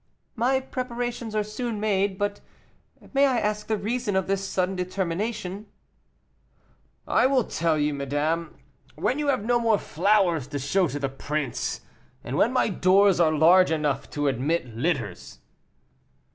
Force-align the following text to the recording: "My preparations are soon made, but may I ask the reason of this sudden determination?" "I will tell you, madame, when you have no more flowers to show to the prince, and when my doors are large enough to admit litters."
"My 0.35 0.59
preparations 0.59 1.35
are 1.35 1.43
soon 1.43 1.79
made, 1.79 2.17
but 2.17 2.41
may 3.13 3.27
I 3.27 3.37
ask 3.37 3.67
the 3.67 3.77
reason 3.77 4.15
of 4.15 4.25
this 4.25 4.43
sudden 4.43 4.75
determination?" 4.75 5.67
"I 7.07 7.27
will 7.27 7.43
tell 7.43 7.77
you, 7.77 7.93
madame, 7.93 8.55
when 8.95 9.19
you 9.19 9.27
have 9.27 9.45
no 9.45 9.59
more 9.59 9.77
flowers 9.77 10.47
to 10.47 10.57
show 10.57 10.87
to 10.87 10.97
the 10.97 11.07
prince, 11.07 11.81
and 12.23 12.35
when 12.35 12.51
my 12.51 12.67
doors 12.67 13.19
are 13.19 13.31
large 13.31 13.69
enough 13.69 14.09
to 14.09 14.27
admit 14.27 14.75
litters." 14.75 15.37